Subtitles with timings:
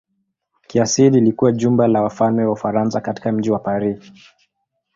[0.67, 4.11] Kiasili ilikuwa jumba la wafalme wa Ufaransa katika mji wa Paris.